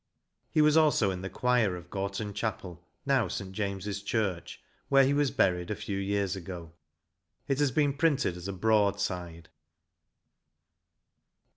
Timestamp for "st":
3.27-3.51